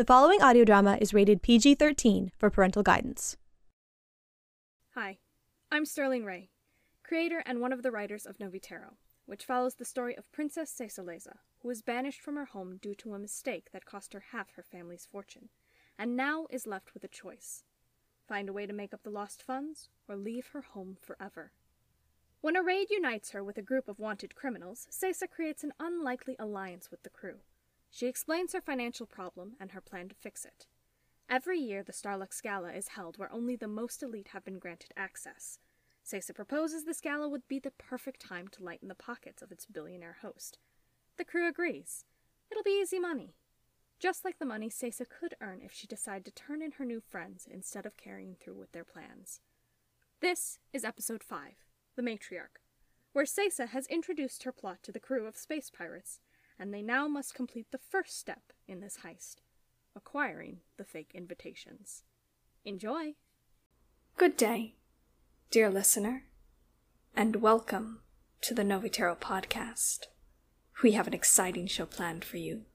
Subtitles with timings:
[0.00, 3.36] The following audio drama is rated PG 13 for parental guidance.
[4.94, 5.18] Hi,
[5.70, 6.48] I'm Sterling Rae,
[7.02, 8.94] creator and one of the writers of Novitero,
[9.26, 13.12] which follows the story of Princess Cesaleza, who was banished from her home due to
[13.12, 15.50] a mistake that cost her half her family's fortune,
[15.98, 17.64] and now is left with a choice
[18.26, 21.52] find a way to make up the lost funds, or leave her home forever.
[22.40, 26.36] When a raid unites her with a group of wanted criminals, Cesa creates an unlikely
[26.38, 27.40] alliance with the crew.
[27.90, 30.66] She explains her financial problem and her plan to fix it.
[31.28, 34.92] Every year, the Starluxe Gala is held where only the most elite have been granted
[34.96, 35.58] access.
[36.04, 39.66] Cesa proposes this gala would be the perfect time to lighten the pockets of its
[39.66, 40.58] billionaire host.
[41.18, 42.04] The crew agrees.
[42.50, 43.34] It'll be easy money.
[44.00, 47.00] Just like the money Cesa could earn if she decided to turn in her new
[47.00, 49.40] friends instead of carrying through with their plans.
[50.20, 51.52] This is episode 5,
[51.96, 52.60] The Matriarch,
[53.12, 56.18] where Cesa has introduced her plot to the crew of space pirates
[56.60, 59.36] and they now must complete the first step in this heist
[59.96, 62.02] acquiring the fake invitations.
[62.64, 63.14] Enjoy!
[64.18, 64.74] Good day,
[65.50, 66.24] dear listener,
[67.16, 68.02] and welcome
[68.42, 70.06] to the Novitero podcast.
[70.82, 72.66] We have an exciting show planned for you.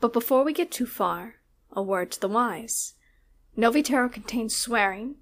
[0.00, 1.36] But before we get too far,
[1.72, 2.94] a word to the wise.
[3.58, 5.16] Novitero contains swearing,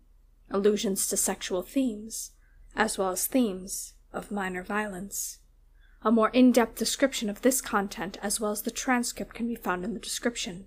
[0.50, 2.32] allusions to sexual themes,
[2.76, 5.38] as well as themes of minor violence.
[6.04, 9.54] A more in depth description of this content, as well as the transcript, can be
[9.54, 10.66] found in the description.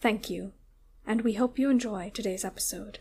[0.00, 0.52] Thank you,
[1.06, 2.98] and we hope you enjoy today's episode.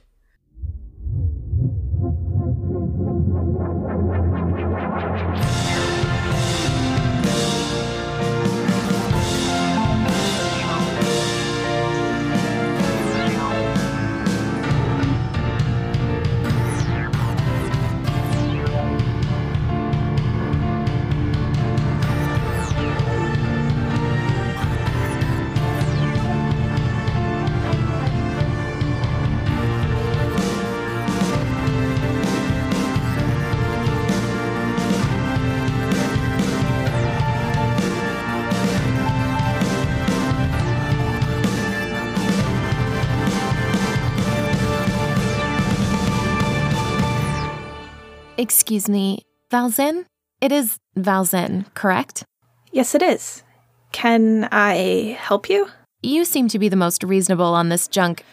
[48.41, 49.21] Excuse me,
[49.51, 50.05] Valzen?
[50.41, 52.23] It is Valzen, correct?
[52.71, 53.43] Yes, it is.
[53.91, 55.67] Can I help you?
[56.01, 58.23] You seem to be the most reasonable on this junk.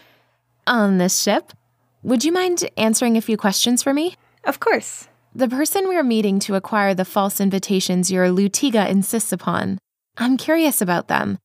[0.66, 1.52] on this ship.
[2.02, 4.16] Would you mind answering a few questions for me?
[4.44, 5.08] Of course.
[5.34, 9.76] The person we're meeting to acquire the false invitations your Lutiga insists upon.
[10.16, 11.36] I'm curious about them.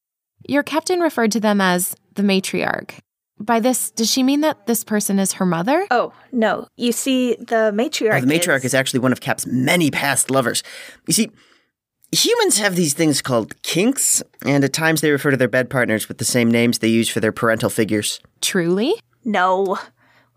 [0.47, 3.00] Your captain referred to them as the matriarch.
[3.43, 5.85] By this, does she mean that this person is her mother?
[5.91, 6.67] Oh, no.
[6.77, 8.17] You see, the matriarch.
[8.17, 10.63] Oh, the matriarch is actually one of Cap's many past lovers.
[11.07, 11.29] You see,
[12.13, 16.07] humans have these things called kinks, and at times they refer to their bed partners
[16.07, 18.21] with the same names they use for their parental figures.
[18.39, 18.95] Truly?
[19.25, 19.77] No.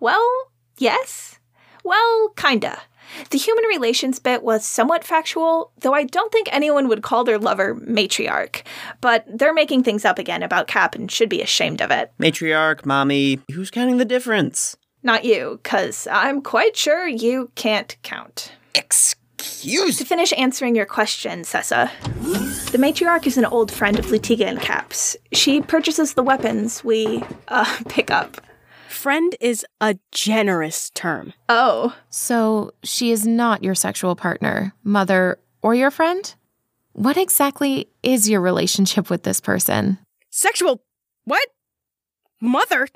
[0.00, 0.28] Well,
[0.78, 1.38] yes.
[1.84, 2.80] Well, kinda.
[3.30, 7.38] The human relations bit was somewhat factual, though I don't think anyone would call their
[7.38, 8.62] lover matriarch.
[9.00, 12.12] But they're making things up again about Cap and should be ashamed of it.
[12.18, 14.76] Matriarch, mommy, who's counting the difference?
[15.02, 18.52] Not you, because I'm quite sure you can't count.
[18.74, 21.90] Excuse To finish answering your question, Cesa,
[22.72, 25.16] the matriarch is an old friend of Lutiga and Cap's.
[25.32, 28.40] She purchases the weapons we, uh, pick up.
[28.96, 31.34] Friend is a generous term.
[31.50, 36.34] Oh, So she is not your sexual partner, mother, or your friend?
[36.94, 39.98] What exactly is your relationship with this person?
[40.30, 40.80] Sexual.
[41.24, 41.46] What?
[42.40, 42.88] Mother?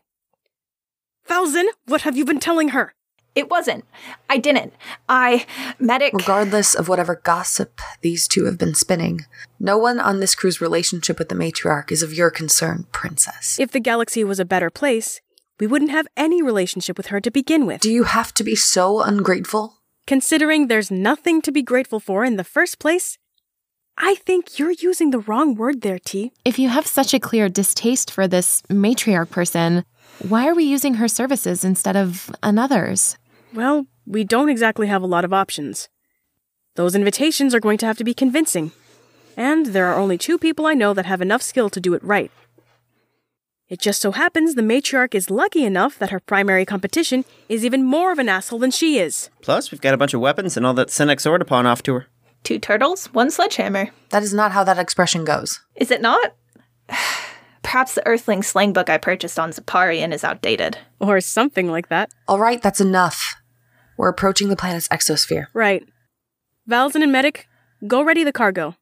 [1.29, 2.95] Valzen, what have you been telling her?
[3.35, 3.85] it wasn't.
[4.29, 4.73] I didn't.
[5.09, 5.47] I,
[5.79, 6.13] medic.
[6.15, 9.21] Regardless of whatever gossip these two have been spinning,
[9.59, 13.59] no one on this crew's relationship with the matriarch is of your concern, princess.
[13.61, 15.21] If the galaxy was a better place,
[15.61, 17.83] we wouldn't have any relationship with her to begin with.
[17.83, 19.75] Do you have to be so ungrateful?
[20.07, 23.19] Considering there's nothing to be grateful for in the first place,
[23.99, 26.33] I think you're using the wrong word there, T.
[26.45, 29.85] If you have such a clear distaste for this matriarch person,
[30.27, 33.19] why are we using her services instead of another's?
[33.53, 35.91] Well, we don't exactly have a lot of options.
[36.77, 38.73] Those invitations are going to have to be convincing.
[39.37, 42.03] And there are only two people I know that have enough skill to do it
[42.03, 42.31] right.
[43.71, 47.85] It just so happens the matriarch is lucky enough that her primary competition is even
[47.85, 49.31] more of an asshole than she is.
[49.43, 51.81] Plus, we've got a bunch of weapons and all that Senex Sword to pawn off
[51.85, 52.07] to her.
[52.43, 53.91] Two turtles, one sledgehammer.
[54.09, 55.61] That is not how that expression goes.
[55.77, 56.35] Is it not?
[57.63, 60.79] Perhaps the Earthling slang book I purchased on Zaparian is outdated.
[60.99, 62.11] Or something like that.
[62.27, 63.37] All right, that's enough.
[63.97, 65.47] We're approaching the planet's exosphere.
[65.55, 65.87] Right.
[66.69, 67.47] Valzen and Medic,
[67.87, 68.75] go ready the cargo.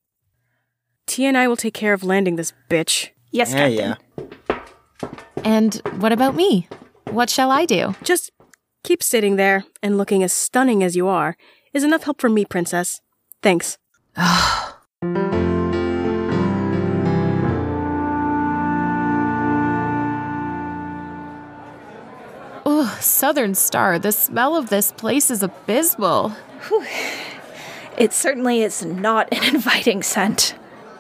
[1.07, 3.11] T and I will take care of landing this bitch.
[3.31, 3.77] Yes, yeah, Captain.
[3.77, 4.37] yeah.
[5.45, 6.69] And what about me?
[7.11, 7.95] What shall I do?
[8.03, 8.31] Just
[8.85, 11.37] keep sitting there and looking as stunning as you are
[11.73, 13.01] is enough help for me, Princess.
[13.43, 13.79] Thanks.
[22.71, 26.35] Oh, Southern Star, the smell of this place is abysmal.
[27.97, 30.55] It certainly is not an inviting scent.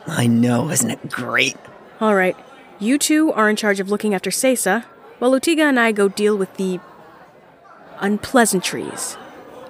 [0.07, 1.57] I know, isn't it great?
[2.01, 2.37] All right,
[2.79, 4.85] you two are in charge of looking after Cesa,
[5.19, 6.81] while Lutiga and I go deal with the
[8.01, 9.17] unpleasantries.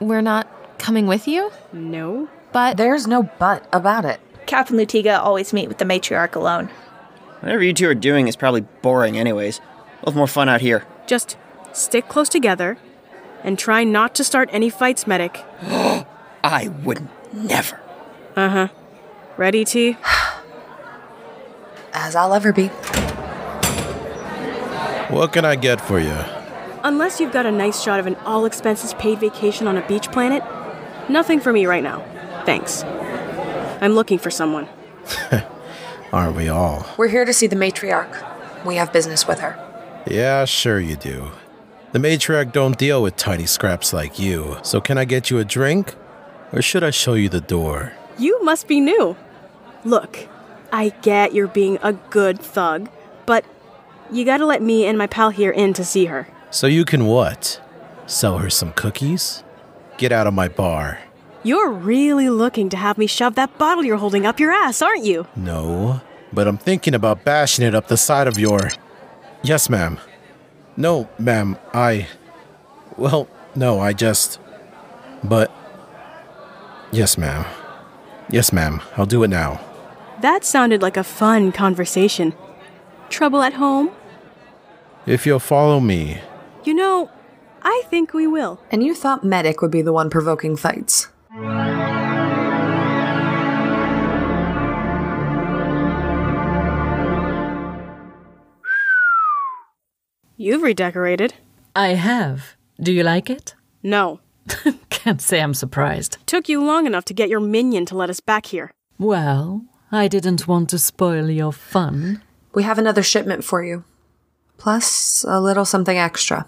[0.01, 0.47] We're not
[0.79, 1.51] coming with you?
[1.73, 2.29] No?
[2.53, 4.21] But There's no but about it.
[4.47, 6.69] Cap and Lutiga always meet with the matriarch alone.
[7.41, 9.61] Whatever you two are doing is probably boring, anyways.
[10.03, 10.85] We'll have more fun out here.
[11.07, 11.37] Just
[11.73, 12.79] stick close together
[13.45, 15.45] and try not to start any fights, medic.
[15.63, 17.11] I wouldn't.
[17.35, 17.81] Never.
[18.35, 18.69] Uh huh.
[19.37, 19.97] Ready, T?
[21.93, 22.71] As I'll ever be.
[25.11, 26.17] What can I get for you?
[26.85, 30.13] Unless you've got a nice shot of an all expenses paid vacation on a beach
[30.13, 30.43] planet,
[31.09, 32.05] nothing for me right now.
[32.45, 32.83] Thanks.
[33.81, 34.69] I'm looking for someone.
[36.13, 36.87] Aren't we all?
[36.99, 38.65] We're here to see the matriarch.
[38.67, 39.57] We have business with her.
[40.07, 41.31] Yeah, sure you do.
[41.93, 44.59] The matriarch don't deal with tiny scraps like you.
[44.63, 45.95] So can I get you a drink?
[46.53, 47.95] Or should I show you the door?
[48.19, 49.17] You must be new.
[49.85, 50.29] Look,
[50.71, 52.91] I get you're being a good thug,
[53.25, 53.47] but
[54.11, 56.29] you gotta let me and my pal here in to see her.
[56.51, 57.61] So you can what?
[58.07, 59.45] Sell her some cookies?
[59.99, 61.01] Get out of my bar.
[61.43, 65.05] You're really looking to have me shove that bottle you're holding up your ass, aren't
[65.05, 65.27] you?
[65.37, 66.01] No,
[66.33, 68.71] but I'm thinking about bashing it up the side of your.
[69.43, 69.99] Yes, ma'am.
[70.77, 72.09] No, ma'am, I.
[72.97, 74.41] Well, no, I just.
[75.23, 75.51] But.
[76.91, 77.45] Yes, ma'am.
[78.31, 79.61] Yes, ma'am, I'll do it now.
[80.21, 82.35] That sounded like a fun conversation.
[83.09, 83.91] Trouble at home?
[85.09, 86.21] If you'll follow me.
[86.65, 87.11] You know,
[87.63, 88.61] I think we will.
[88.71, 91.09] And you thought Medic would be the one provoking fights.
[100.37, 101.33] You've redecorated.
[101.75, 102.57] I have.
[102.79, 103.55] Do you like it?
[103.83, 104.21] No.
[104.91, 106.19] Can't say I'm surprised.
[106.27, 108.71] Took you long enough to get your minion to let us back here.
[108.99, 112.21] Well, I didn't want to spoil your fun.
[112.53, 113.85] We have another shipment for you.
[114.59, 116.47] Plus a little something extra.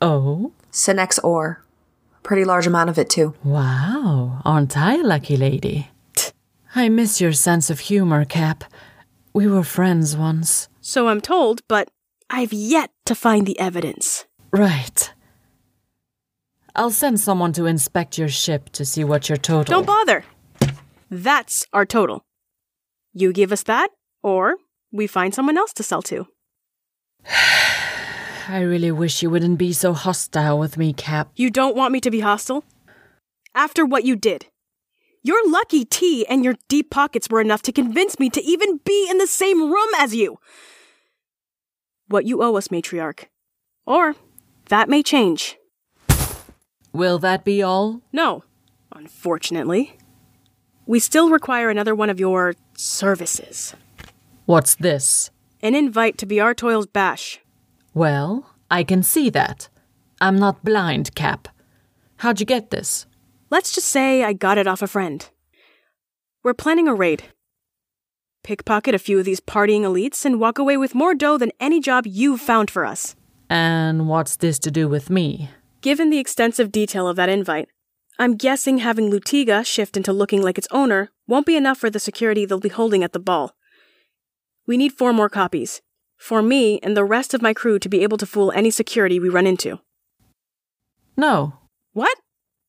[0.00, 0.52] Oh?
[0.72, 1.62] Sinex ore.
[2.22, 3.34] Pretty large amount of it, too.
[3.44, 5.90] Wow, aren't I a lucky lady?
[6.74, 8.64] I miss your sense of humor, Cap.
[9.32, 10.68] We were friends once.
[10.80, 11.88] So I'm told, but
[12.30, 14.24] I've yet to find the evidence.
[14.50, 15.12] Right.
[16.74, 19.72] I'll send someone to inspect your ship to see what your total.
[19.72, 20.24] Don't bother.
[21.10, 22.24] That's our total.
[23.14, 23.90] You give us that,
[24.22, 24.56] or
[24.92, 26.26] we find someone else to sell to.
[28.48, 31.30] I really wish you wouldn't be so hostile with me, Cap.
[31.36, 32.64] You don't want me to be hostile?
[33.54, 34.46] After what you did.
[35.22, 39.08] Your lucky tea and your deep pockets were enough to convince me to even be
[39.10, 40.38] in the same room as you.
[42.06, 43.24] What you owe us, matriarch.
[43.86, 44.14] Or
[44.68, 45.56] that may change.
[46.92, 48.02] Will that be all?
[48.12, 48.44] No,
[48.92, 49.98] unfortunately.
[50.86, 53.74] We still require another one of your services.
[54.44, 55.30] What's this?
[55.62, 57.40] An invite to BR Toil's bash.
[57.94, 59.68] Well, I can see that.
[60.20, 61.48] I'm not blind, Cap.
[62.18, 63.06] How'd you get this?
[63.50, 65.28] Let's just say I got it off a friend.
[66.42, 67.24] We're planning a raid.
[68.44, 71.80] Pickpocket a few of these partying elites and walk away with more dough than any
[71.80, 73.16] job you've found for us.
[73.50, 75.50] And what's this to do with me?
[75.80, 77.68] Given the extensive detail of that invite,
[78.18, 81.98] I'm guessing having Lutiga shift into looking like its owner won't be enough for the
[81.98, 83.55] security they'll be holding at the ball.
[84.66, 85.80] We need four more copies.
[86.16, 89.20] For me and the rest of my crew to be able to fool any security
[89.20, 89.80] we run into.
[91.16, 91.54] No.
[91.92, 92.18] What?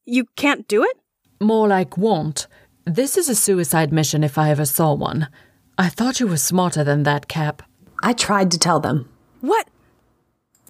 [0.05, 0.97] You can't do it?
[1.41, 2.47] More like won't.
[2.85, 5.27] This is a suicide mission if I ever saw one.
[5.77, 7.63] I thought you were smarter than that, Cap.
[8.01, 9.09] I tried to tell them.
[9.41, 9.67] What?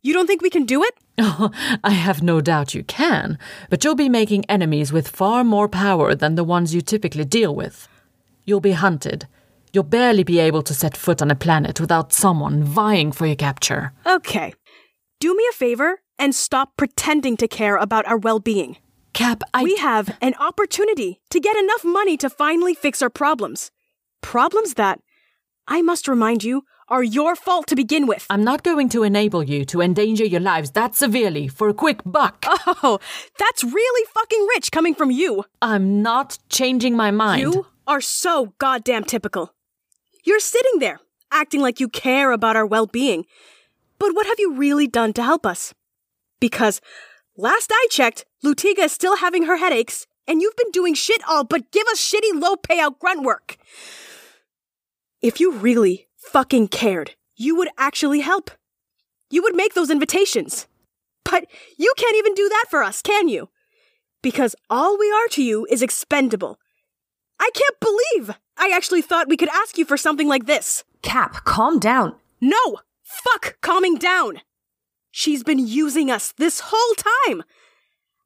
[0.01, 0.95] You don't think we can do it?
[1.17, 1.51] Oh,
[1.83, 3.37] I have no doubt you can,
[3.69, 7.53] but you'll be making enemies with far more power than the ones you typically deal
[7.53, 7.87] with.
[8.45, 9.27] You'll be hunted.
[9.77, 13.35] You'll barely be able to set foot on a planet without someone vying for your
[13.35, 13.93] capture.
[14.07, 14.55] Okay.
[15.19, 18.77] Do me a favor and stop pretending to care about our well being.
[19.13, 19.61] Cap, I.
[19.63, 23.69] We have an opportunity to get enough money to finally fix our problems.
[24.23, 24.99] Problems that,
[25.67, 28.25] I must remind you, are your fault to begin with.
[28.31, 32.01] I'm not going to enable you to endanger your lives that severely for a quick
[32.03, 32.43] buck.
[32.81, 32.97] Oh,
[33.37, 35.43] that's really fucking rich coming from you.
[35.61, 37.41] I'm not changing my mind.
[37.41, 39.53] You are so goddamn typical.
[40.27, 40.99] You're sitting there,
[41.31, 43.25] acting like you care about our well being.
[43.97, 45.73] But what have you really done to help us?
[46.41, 46.81] Because
[47.37, 51.45] last I checked, Lutiga is still having her headaches, and you've been doing shit all
[51.45, 53.55] but give us shitty low payout grunt work.
[55.21, 58.51] If you really fucking cared, you would actually help.
[59.29, 60.67] You would make those invitations.
[61.23, 61.45] But
[61.77, 63.47] you can't even do that for us, can you?
[64.21, 66.59] Because all we are to you is expendable.
[67.39, 70.83] I can't believe I actually thought we could ask you for something like this.
[71.01, 72.15] Cap, calm down.
[72.41, 72.79] No!
[73.03, 74.41] Fuck calming down!
[75.11, 77.43] She's been using us this whole time!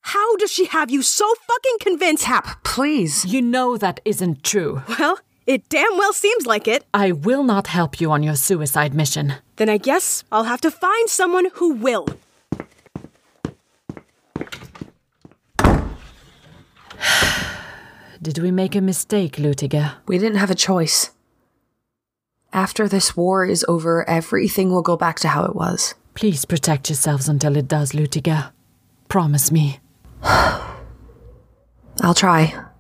[0.02, 2.24] How does she have you so fucking convinced?
[2.24, 3.26] Cap, please.
[3.26, 4.82] You know that isn't true.
[4.98, 6.86] Well, it damn well seems like it.
[6.94, 9.36] I will not help you on your suicide mission.
[9.58, 12.08] Then I guess I'll have to find someone who will.
[18.22, 19.96] Did we make a mistake, Lutiga?
[20.06, 21.10] We didn't have a choice.
[22.54, 25.96] After this war is over, everything will go back to how it was.
[26.13, 28.51] Please protect yourselves until it does, Lutiga.
[29.08, 29.80] Promise me.
[30.24, 32.71] I'll try.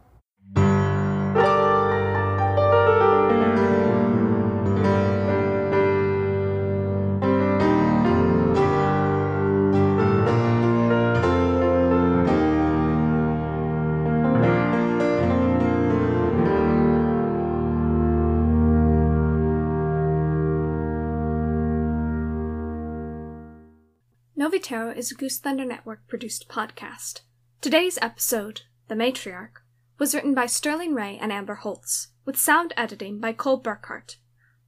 [24.41, 27.21] Novitero is a Goose Thunder Network produced podcast.
[27.61, 29.61] Today's episode, The Matriarch,
[29.99, 34.15] was written by Sterling Rae and Amber Holtz, with sound editing by Cole Burkhart.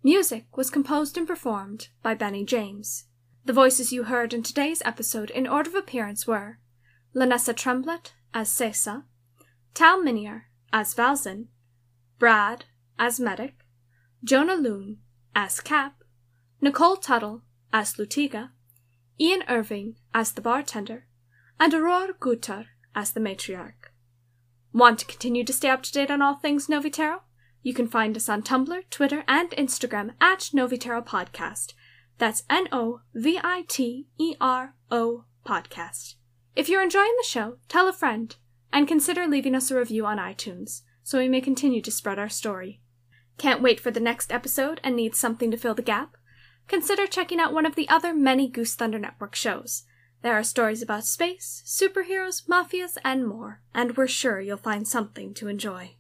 [0.04, 3.06] Music was composed and performed by Benny James.
[3.46, 6.60] The voices you heard in today's episode in order of appearance were
[7.16, 9.06] Lanessa Tremblett as Cesa,
[9.74, 11.48] Tal Minier as Valzin,
[12.20, 12.66] Brad
[13.00, 13.66] as Medic,
[14.24, 15.00] Jonah Loon
[15.36, 16.04] as Cap,
[16.62, 17.42] Nicole Tuttle
[17.74, 18.52] as Lutiga,
[19.20, 21.06] Ian Irving as the bartender,
[21.60, 22.66] and Aurora Gutar
[22.96, 23.92] as the matriarch.
[24.74, 27.20] Want to continue to stay up to date on all things Novitero?
[27.62, 31.74] You can find us on Tumblr, Twitter, and Instagram at Novitero Podcast.
[32.18, 36.16] That's N O V I T E R O Podcast.
[36.56, 38.36] If you're enjoying the show, tell a friend,
[38.72, 42.30] and consider leaving us a review on iTunes so we may continue to spread our
[42.30, 42.82] story.
[43.38, 46.16] Can't wait for the next episode and need something to fill the gap?
[46.68, 49.84] Consider checking out one of the other many Goose Thunder Network shows.
[50.22, 55.34] There are stories about space, superheroes, mafias, and more, and we're sure you'll find something
[55.36, 55.96] to enjoy.